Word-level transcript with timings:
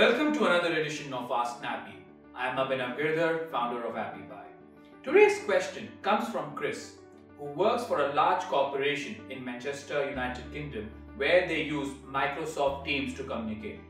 Welcome 0.00 0.32
to 0.32 0.46
another 0.46 0.72
edition 0.80 1.12
of 1.12 1.30
Ask 1.30 1.62
Appy. 1.62 1.96
I 2.34 2.48
am 2.48 2.56
Abhinav 2.56 2.96
Girdhar, 2.98 3.50
founder 3.50 3.84
of 3.84 3.96
AppyPie. 3.96 4.54
Today's 5.02 5.44
question 5.44 5.90
comes 6.00 6.26
from 6.30 6.54
Chris, 6.54 6.92
who 7.38 7.44
works 7.44 7.84
for 7.84 8.00
a 8.00 8.14
large 8.14 8.40
corporation 8.44 9.16
in 9.28 9.44
Manchester, 9.44 10.08
United 10.08 10.50
Kingdom, 10.54 10.88
where 11.18 11.46
they 11.46 11.64
use 11.64 11.90
Microsoft 12.10 12.86
Teams 12.86 13.12
to 13.12 13.24
communicate. 13.24 13.80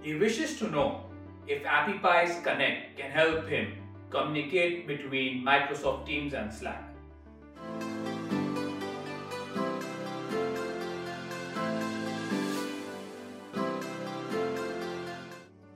He 0.00 0.14
wishes 0.14 0.58
to 0.60 0.70
know 0.70 1.04
if 1.46 1.62
AppyPie's 1.64 2.42
Connect 2.42 2.96
can 2.96 3.10
help 3.10 3.46
him 3.46 3.74
communicate 4.08 4.86
between 4.86 5.44
Microsoft 5.44 6.06
Teams 6.06 6.32
and 6.32 6.50
Slack. 6.50 6.89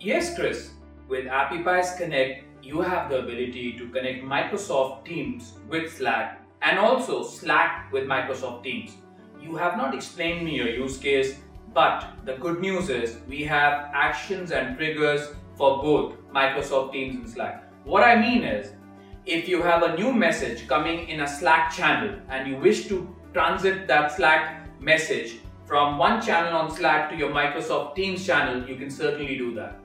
Yes, 0.04 0.34
Chris. 0.34 0.72
With 1.08 1.24
AppyPie's 1.24 1.96
Connect, 1.96 2.44
you 2.62 2.82
have 2.82 3.08
the 3.08 3.20
ability 3.20 3.72
to 3.78 3.88
connect 3.88 4.22
Microsoft 4.22 5.06
Teams 5.06 5.54
with 5.66 5.96
Slack 5.96 6.42
and 6.60 6.78
also 6.78 7.22
Slack 7.22 7.90
with 7.90 8.04
Microsoft 8.04 8.64
Teams. 8.64 8.96
You 9.40 9.56
have 9.56 9.78
not 9.78 9.94
explained 9.94 10.44
me 10.44 10.56
your 10.56 10.68
use 10.68 10.98
case, 10.98 11.38
but 11.72 12.06
the 12.26 12.34
good 12.34 12.60
news 12.60 12.90
is 12.90 13.16
we 13.26 13.44
have 13.44 13.88
actions 13.94 14.52
and 14.52 14.76
triggers 14.76 15.28
for 15.56 15.80
both 15.82 16.16
Microsoft 16.34 16.92
Teams 16.92 17.16
and 17.16 17.26
Slack. 17.26 17.64
What 17.84 18.04
I 18.04 18.14
mean 18.20 18.44
is, 18.44 18.74
if 19.24 19.48
you 19.48 19.62
have 19.62 19.84
a 19.84 19.96
new 19.96 20.12
message 20.12 20.68
coming 20.68 21.08
in 21.08 21.20
a 21.22 21.26
Slack 21.26 21.72
channel 21.72 22.14
and 22.28 22.46
you 22.46 22.58
wish 22.58 22.88
to 22.88 23.08
transit 23.32 23.88
that 23.88 24.12
Slack 24.12 24.68
message 24.82 25.38
from 25.64 25.96
one 25.96 26.20
channel 26.20 26.58
on 26.58 26.70
Slack 26.70 27.08
to 27.08 27.16
your 27.16 27.30
Microsoft 27.30 27.94
Teams 27.94 28.26
channel, 28.26 28.68
you 28.68 28.76
can 28.76 28.90
certainly 28.90 29.38
do 29.38 29.54
that. 29.54 29.80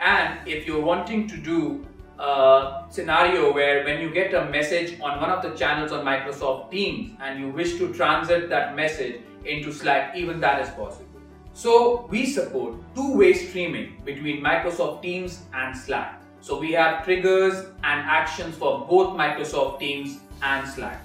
And 0.00 0.46
if 0.46 0.66
you're 0.66 0.82
wanting 0.82 1.26
to 1.28 1.36
do 1.36 1.86
a 2.18 2.84
scenario 2.90 3.52
where 3.52 3.84
when 3.84 4.00
you 4.00 4.10
get 4.10 4.34
a 4.34 4.44
message 4.50 5.00
on 5.00 5.20
one 5.20 5.30
of 5.30 5.42
the 5.42 5.50
channels 5.50 5.92
on 5.92 6.04
Microsoft 6.04 6.70
Teams 6.70 7.16
and 7.20 7.40
you 7.40 7.48
wish 7.50 7.76
to 7.78 7.92
transit 7.92 8.48
that 8.50 8.76
message 8.76 9.20
into 9.44 9.72
Slack, 9.72 10.16
even 10.16 10.40
that 10.40 10.60
is 10.60 10.68
possible. 10.70 11.08
So 11.52 12.06
we 12.10 12.26
support 12.26 12.74
two-way 12.94 13.32
streaming 13.32 14.00
between 14.04 14.42
Microsoft 14.42 15.02
Teams 15.02 15.42
and 15.52 15.76
Slack. 15.76 16.20
So 16.40 16.58
we 16.58 16.72
have 16.72 17.04
triggers 17.04 17.54
and 17.84 18.00
actions 18.00 18.56
for 18.56 18.86
both 18.86 19.16
Microsoft 19.16 19.78
Teams 19.78 20.18
and 20.42 20.68
Slack. 20.68 21.02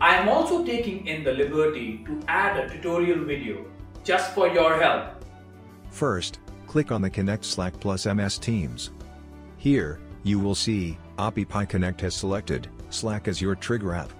I 0.00 0.16
am 0.16 0.28
also 0.28 0.64
taking 0.64 1.06
in 1.06 1.24
the 1.24 1.32
liberty 1.32 2.02
to 2.06 2.22
add 2.26 2.58
a 2.58 2.68
tutorial 2.70 3.22
video 3.24 3.66
just 4.02 4.34
for 4.34 4.48
your 4.48 4.80
help. 4.80 5.24
First, 5.90 6.38
click 6.70 6.92
on 6.92 7.02
the 7.02 7.10
Connect 7.10 7.44
Slack 7.44 7.80
plus 7.80 8.06
MS 8.06 8.38
Teams. 8.38 8.92
Here, 9.56 9.98
you 10.22 10.38
will 10.38 10.54
see, 10.54 10.96
AppyPie 11.18 11.68
Connect 11.68 12.00
has 12.00 12.14
selected, 12.14 12.68
Slack 12.90 13.26
as 13.26 13.40
your 13.42 13.56
trigger 13.56 13.92
app. 13.92 14.12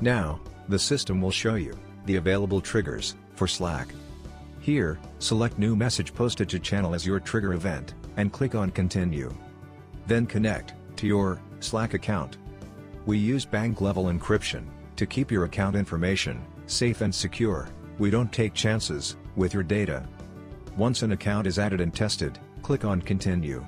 Now, 0.00 0.40
the 0.70 0.78
system 0.78 1.20
will 1.20 1.30
show 1.30 1.56
you, 1.56 1.76
the 2.06 2.16
available 2.16 2.62
triggers, 2.62 3.16
for 3.34 3.46
Slack. 3.46 3.88
Here, 4.60 4.98
select 5.18 5.58
New 5.58 5.76
Message 5.76 6.14
Posted 6.14 6.48
to 6.48 6.58
Channel 6.58 6.94
as 6.94 7.04
your 7.04 7.20
trigger 7.20 7.52
event, 7.52 7.92
and 8.16 8.32
click 8.32 8.54
on 8.54 8.70
Continue. 8.70 9.30
Then 10.06 10.24
connect, 10.24 10.72
to 10.96 11.06
your, 11.06 11.38
Slack 11.60 11.92
account. 11.92 12.38
We 13.04 13.18
use 13.18 13.44
bank-level 13.44 14.04
encryption, 14.06 14.64
to 14.96 15.04
keep 15.04 15.30
your 15.30 15.44
account 15.44 15.76
information, 15.76 16.46
safe 16.66 17.02
and 17.02 17.14
secure, 17.14 17.68
we 17.98 18.08
don't 18.08 18.32
take 18.32 18.54
chances, 18.54 19.18
with 19.36 19.52
your 19.52 19.62
data. 19.62 20.08
Once 20.76 21.02
an 21.02 21.12
account 21.12 21.46
is 21.46 21.58
added 21.58 21.80
and 21.80 21.94
tested, 21.94 22.38
click 22.62 22.84
on 22.84 23.00
Continue. 23.00 23.64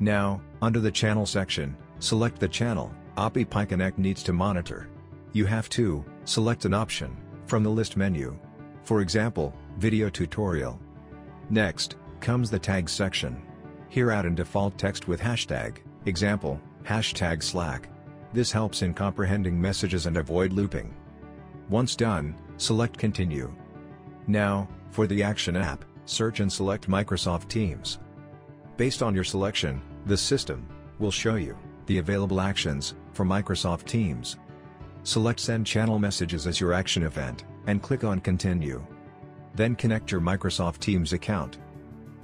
Now, 0.00 0.40
under 0.60 0.80
the 0.80 0.90
Channel 0.90 1.26
section, 1.26 1.76
select 2.00 2.40
the 2.40 2.48
channel, 2.48 2.92
AppyPie 3.16 3.68
Connect 3.68 3.98
needs 3.98 4.22
to 4.24 4.32
monitor. 4.32 4.88
You 5.32 5.46
have 5.46 5.68
to, 5.70 6.04
select 6.24 6.64
an 6.64 6.74
option, 6.74 7.16
from 7.46 7.62
the 7.62 7.70
list 7.70 7.96
menu. 7.96 8.36
For 8.82 9.00
example, 9.00 9.54
Video 9.78 10.10
Tutorial. 10.10 10.80
Next, 11.50 11.96
comes 12.20 12.50
the 12.50 12.58
Tags 12.58 12.90
section. 12.90 13.40
Here 13.88 14.10
add 14.10 14.26
in 14.26 14.34
default 14.34 14.76
text 14.76 15.06
with 15.06 15.20
hashtag, 15.20 15.78
example, 16.06 16.60
hashtag 16.82 17.42
Slack. 17.42 17.88
This 18.32 18.50
helps 18.50 18.82
in 18.82 18.92
comprehending 18.92 19.60
messages 19.60 20.06
and 20.06 20.16
avoid 20.16 20.52
looping. 20.52 20.96
Once 21.68 21.94
done, 21.94 22.34
select 22.56 22.98
Continue. 22.98 23.54
Now, 24.26 24.68
for 24.90 25.06
the 25.06 25.22
Action 25.22 25.56
app, 25.56 25.84
search 26.04 26.40
and 26.40 26.52
select 26.52 26.88
Microsoft 26.88 27.48
Teams. 27.48 27.98
Based 28.76 29.02
on 29.02 29.14
your 29.14 29.24
selection, 29.24 29.80
the 30.06 30.16
system 30.16 30.66
will 30.98 31.10
show 31.10 31.36
you 31.36 31.56
the 31.86 31.98
available 31.98 32.40
actions 32.40 32.94
for 33.12 33.24
Microsoft 33.24 33.84
Teams. 33.84 34.36
Select 35.02 35.38
Send 35.38 35.66
Channel 35.66 35.98
Messages 35.98 36.46
as 36.46 36.60
your 36.60 36.72
action 36.72 37.02
event, 37.02 37.44
and 37.66 37.82
click 37.82 38.04
on 38.04 38.20
Continue. 38.20 38.84
Then 39.54 39.76
connect 39.76 40.10
your 40.10 40.20
Microsoft 40.20 40.78
Teams 40.78 41.12
account. 41.12 41.58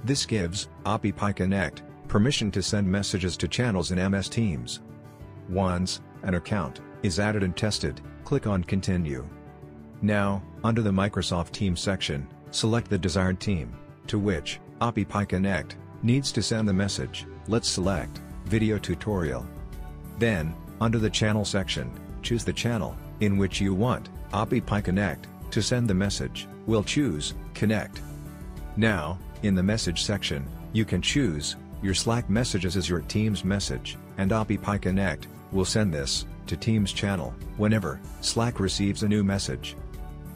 This 0.03 0.25
gives 0.25 0.67
AppyPie 0.85 1.35
Connect 1.35 1.83
permission 2.07 2.51
to 2.51 2.61
send 2.61 2.85
messages 2.85 3.37
to 3.37 3.47
channels 3.47 3.91
in 3.91 4.11
MS 4.11 4.27
Teams. 4.27 4.81
Once 5.47 6.01
an 6.23 6.33
account 6.33 6.81
is 7.03 7.19
added 7.19 7.43
and 7.43 7.55
tested, 7.55 8.01
click 8.25 8.47
on 8.47 8.63
Continue. 8.63 9.25
Now, 10.01 10.43
under 10.63 10.81
the 10.81 10.91
Microsoft 10.91 11.51
Teams 11.51 11.79
section, 11.79 12.27
select 12.51 12.89
the 12.89 12.97
desired 12.97 13.39
team, 13.39 13.73
to 14.07 14.19
which 14.19 14.59
AppyPie 14.81 15.27
Connect 15.27 15.75
needs 16.03 16.31
to 16.31 16.41
send 16.41 16.67
the 16.67 16.73
message. 16.73 17.25
Let's 17.47 17.69
select 17.69 18.21
Video 18.45 18.77
Tutorial. 18.77 19.45
Then, 20.19 20.53
under 20.79 20.99
the 20.99 21.09
Channel 21.09 21.45
section, 21.45 21.91
choose 22.21 22.43
the 22.43 22.53
channel 22.53 22.95
in 23.19 23.37
which 23.37 23.61
you 23.61 23.73
want 23.73 24.09
AppyPie 24.33 24.83
Connect 24.83 25.27
to 25.51 25.61
send 25.61 25.87
the 25.87 25.93
message. 25.93 26.47
We'll 26.65 26.83
choose 26.83 27.33
Connect. 27.53 28.01
Now, 28.77 29.17
in 29.43 29.55
the 29.55 29.63
Message 29.63 30.03
section, 30.03 30.47
you 30.73 30.85
can 30.85 31.01
choose 31.01 31.55
your 31.81 31.93
Slack 31.93 32.29
messages 32.29 32.77
as 32.77 32.87
your 32.87 33.01
Teams 33.01 33.43
message, 33.43 33.97
and 34.17 34.31
AppyPie 34.31 34.81
Connect 34.81 35.27
will 35.51 35.65
send 35.65 35.93
this 35.93 36.25
to 36.47 36.55
Teams 36.55 36.93
channel 36.93 37.33
whenever 37.57 37.99
Slack 38.21 38.59
receives 38.59 39.03
a 39.03 39.07
new 39.07 39.23
message. 39.23 39.75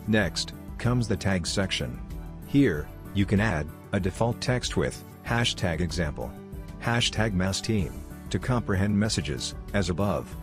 Next, 0.08 0.54
comes 0.86 1.08
the 1.08 1.18
Tags 1.18 1.52
section. 1.52 2.00
Here, 2.46 2.88
you 3.16 3.26
can 3.26 3.40
add 3.40 3.66
a 3.94 4.00
default 4.00 4.40
text 4.40 4.78
with 4.78 5.04
hashtag 5.26 5.82
example, 5.82 6.32
hashtag 6.80 7.34
mass 7.34 7.60
team, 7.60 7.92
to 8.30 8.38
comprehend 8.38 8.96
messages, 8.96 9.56
as 9.74 9.90
above. 9.90 10.38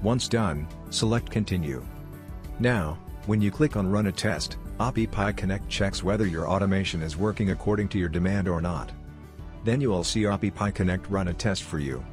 Once 0.00 0.28
done, 0.28 0.68
select 0.90 1.32
Continue. 1.32 1.84
Now, 2.60 2.96
when 3.26 3.42
you 3.42 3.50
click 3.50 3.76
on 3.76 3.90
Run 3.90 4.06
a 4.06 4.12
Test, 4.12 4.56
AppyPie 4.78 5.36
Connect 5.36 5.68
checks 5.68 6.04
whether 6.04 6.28
your 6.28 6.46
automation 6.46 7.02
is 7.02 7.16
working 7.16 7.50
according 7.50 7.88
to 7.88 7.98
your 7.98 8.08
demand 8.08 8.46
or 8.46 8.60
not. 8.60 8.92
Then 9.64 9.80
you 9.80 9.90
will 9.90 10.04
see 10.04 10.22
AppyPie 10.22 10.76
Connect 10.76 11.10
run 11.10 11.26
a 11.26 11.34
test 11.34 11.64
for 11.64 11.80
you. 11.80 12.04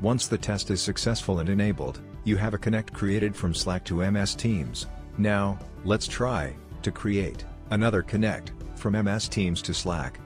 Once 0.00 0.26
the 0.26 0.38
test 0.38 0.70
is 0.70 0.80
successful 0.80 1.40
and 1.40 1.50
enabled, 1.50 2.00
you 2.24 2.38
have 2.38 2.54
a 2.54 2.58
connect 2.58 2.94
created 2.94 3.36
from 3.36 3.52
Slack 3.52 3.84
to 3.84 4.10
MS 4.10 4.34
Teams. 4.34 4.86
Now, 5.18 5.58
let's 5.84 6.06
try 6.06 6.56
to 6.84 6.92
create 6.92 7.44
another 7.70 8.02
connect 8.02 8.52
from 8.76 8.92
MS 8.92 9.28
Teams 9.28 9.60
to 9.62 9.74
Slack. 9.74 10.20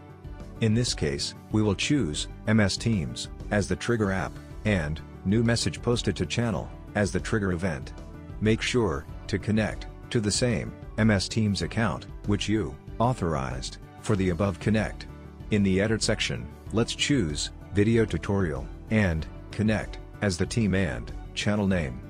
In 0.61 0.75
this 0.75 0.93
case, 0.93 1.35
we 1.53 1.63
will 1.63 1.75
choose 1.75 2.29
MS 2.47 2.77
Teams 2.77 3.29
as 3.51 3.69
the 3.69 3.77
trigger 3.77 4.13
app 4.13 4.33
and 4.65 5.01
new 5.25 5.43
message 5.43 5.81
posted 5.81 6.17
to 6.17 6.27
channel 6.27 6.69
as 6.95 7.13
the 7.13 7.21
trigger 7.21 7.53
event. 7.53 7.93
Make 8.41 8.61
sure 8.61 9.07
to 9.29 9.39
connect 9.39 9.87
to 10.11 10.21
the 10.21 10.31
same 10.31 10.73
MS 10.99 11.29
Teams 11.29 11.63
account 11.63 12.07
which 12.27 12.49
you 12.49 12.75
authorized 12.99 13.79
for 14.01 14.17
the 14.17 14.31
above 14.31 14.59
connect. 14.59 15.07
In 15.51 15.63
the 15.63 15.81
edit 15.81 16.03
section, 16.03 16.47
let's 16.73 16.95
choose 16.95 17.51
video 17.73 18.05
tutorial 18.05 18.67
and 18.91 19.27
connect 19.51 19.99
as 20.23 20.37
the 20.37 20.47
team 20.47 20.75
and 20.75 21.13
channel 21.35 21.67
name. 21.67 22.01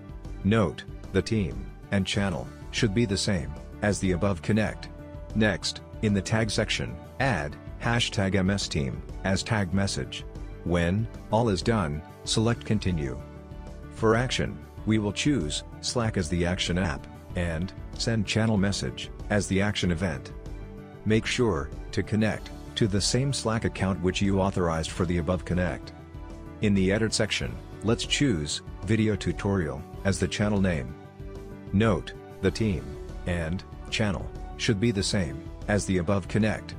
Note, 0.45 0.85
the 1.13 1.23
team 1.23 1.67
and 1.91 2.07
channel 2.07 2.49
should 2.71 2.95
be 2.95 3.05
the 3.05 3.17
same 3.17 3.53
as 3.83 3.99
the 3.99 4.13
above 4.13 4.43
connect. 4.43 4.89
Next, 5.35 5.81
in 6.03 6.15
the 6.15 6.23
tag 6.23 6.51
section, 6.51 6.97
add 7.21 7.57
hashtag 7.81 8.35
MSTeam 8.35 9.01
as 9.25 9.43
tag 9.43 9.73
message. 9.73 10.25
When 10.65 11.07
all 11.31 11.49
is 11.49 11.63
done, 11.63 12.03
select 12.25 12.65
continue. 12.65 13.21
For 13.93 14.17
action, 14.17 14.59
we 14.87 14.99
will 14.99 15.13
choose 15.13 15.65
Slack 15.81 16.17
as 16.17 16.29
the 16.29 16.47
action 16.47 16.79
app 16.79 17.07
and 17.37 17.73
send 17.97 18.27
channel 18.27 18.57
message 18.57 19.11
as 19.31 19.47
the 19.47 19.61
action 19.61 19.91
event. 19.91 20.33
Make 21.05 21.27
sure 21.27 21.69
to 21.93 22.03
connect 22.03 22.51
to 22.77 22.87
the 22.87 23.01
same 23.01 23.33
Slack 23.33 23.65
account 23.65 24.01
which 24.03 24.23
you 24.23 24.41
authorized 24.41 24.91
for 24.91 25.05
the 25.05 25.19
above 25.19 25.45
connect. 25.45 25.93
In 26.63 26.75
the 26.75 26.93
edit 26.93 27.13
section, 27.13 27.55
let's 27.83 28.05
choose 28.05 28.63
video 28.85 29.17
tutorial 29.17 29.83
as 30.05 30.19
the 30.19 30.29
channel 30.29 30.61
name. 30.61 30.95
Note, 31.73 32.13
the 32.41 32.51
team 32.51 32.85
and 33.27 33.63
channel 33.91 34.29
should 34.57 34.81
be 34.81 34.91
the 34.91 35.03
same 35.03 35.43
as 35.69 35.85
the 35.87 35.99
above 35.99 36.29
connect. 36.29 36.75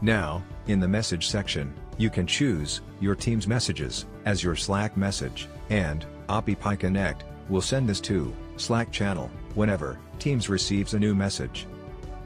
Now, 0.00 0.42
In 0.70 0.78
the 0.78 0.86
message 0.86 1.26
section, 1.26 1.74
you 1.98 2.10
can 2.10 2.28
choose 2.28 2.80
your 3.00 3.16
team's 3.16 3.48
messages 3.48 4.06
as 4.24 4.40
your 4.40 4.54
Slack 4.54 4.96
message, 4.96 5.48
and 5.68 6.06
AppyPie 6.28 6.78
Connect 6.78 7.24
will 7.48 7.60
send 7.60 7.88
this 7.88 8.00
to 8.02 8.32
Slack 8.56 8.92
channel 8.92 9.28
whenever 9.56 9.98
Teams 10.20 10.48
receives 10.48 10.94
a 10.94 10.98
new 10.98 11.12
message. 11.12 11.66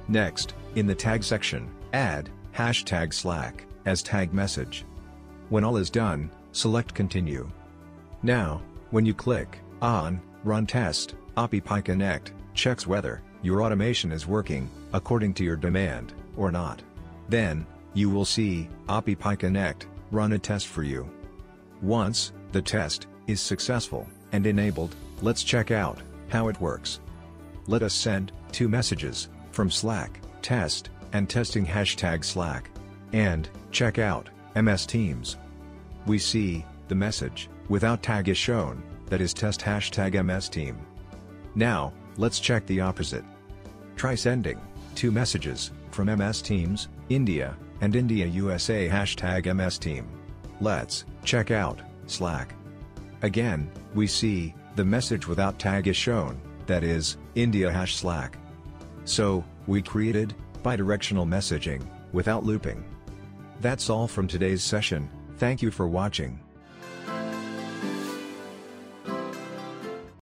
Next, 0.08 0.52
in 0.74 0.86
the 0.86 0.94
tag 0.94 1.24
section, 1.24 1.70
add 1.94 2.28
hashtag 2.54 3.14
Slack 3.14 3.64
as 3.86 4.02
tag 4.02 4.34
message. 4.34 4.84
When 5.48 5.64
all 5.64 5.78
is 5.78 5.88
done, 5.88 6.30
select 6.52 6.92
Continue. 6.92 7.48
Now, 8.22 8.60
when 8.90 9.06
you 9.06 9.14
click 9.14 9.58
on 9.80 10.20
Run 10.44 10.66
Test, 10.66 11.14
AppyPie 11.38 11.86
Connect 11.86 12.32
checks 12.52 12.86
whether 12.86 13.22
your 13.42 13.62
automation 13.62 14.12
is 14.12 14.26
working 14.26 14.70
according 14.92 15.32
to 15.34 15.44
your 15.44 15.56
demand 15.56 16.12
or 16.36 16.52
not. 16.52 16.82
Then, 17.30 17.66
you 17.94 18.10
will 18.10 18.26
see 18.26 18.68
AppyPie 18.86 19.38
Connect 19.38 19.86
run 20.10 20.34
a 20.34 20.38
test 20.38 20.66
for 20.66 20.82
you. 20.82 21.10
Once 21.80 22.32
the 22.52 22.60
test 22.60 23.06
is 23.26 23.40
successful 23.40 24.06
and 24.32 24.46
enabled, 24.46 24.94
let's 25.22 25.42
check 25.42 25.70
out 25.70 25.98
how 26.28 26.48
it 26.48 26.60
works. 26.60 27.00
Let 27.66 27.82
us 27.82 27.94
send 27.94 28.30
two 28.52 28.68
messages 28.68 29.28
from 29.50 29.70
Slack, 29.70 30.20
test, 30.42 30.90
and 31.14 31.28
testing 31.28 31.64
hashtag 31.64 32.22
Slack. 32.22 32.70
And, 33.14 33.48
check 33.70 33.98
out, 33.98 34.28
MS 34.54 34.84
Teams. 34.84 35.38
We 36.06 36.18
see, 36.18 36.66
the 36.88 36.94
message, 36.94 37.48
without 37.70 38.02
tag 38.02 38.28
is 38.28 38.36
shown, 38.36 38.82
that 39.14 39.20
is 39.20 39.32
test 39.32 39.60
hashtag 39.60 40.20
MS 40.24 40.48
Team. 40.48 40.76
Now, 41.54 41.92
let's 42.16 42.40
check 42.40 42.66
the 42.66 42.80
opposite. 42.80 43.24
Try 43.94 44.16
sending, 44.16 44.60
two 44.96 45.12
messages, 45.12 45.70
from 45.92 46.06
MS 46.06 46.42
Teams, 46.42 46.88
India, 47.10 47.56
and 47.80 47.94
India 47.94 48.26
USA 48.26 48.88
hashtag 48.88 49.54
MS 49.54 49.78
Team. 49.78 50.08
Let's, 50.60 51.04
check 51.22 51.52
out, 51.52 51.80
Slack. 52.08 52.56
Again, 53.22 53.70
we 53.94 54.08
see, 54.08 54.52
the 54.74 54.84
message 54.84 55.28
without 55.28 55.60
tag 55.60 55.86
is 55.86 55.96
shown, 55.96 56.40
that 56.66 56.82
is, 56.82 57.16
India 57.36 57.70
hash 57.70 57.94
Slack. 57.94 58.36
So, 59.04 59.44
we 59.68 59.80
created, 59.80 60.34
bidirectional 60.64 61.24
messaging, 61.24 61.86
without 62.12 62.44
looping. 62.44 62.84
That's 63.60 63.88
all 63.88 64.08
from 64.08 64.26
today's 64.26 64.64
session, 64.64 65.08
thank 65.36 65.62
you 65.62 65.70
for 65.70 65.86
watching. 65.86 66.40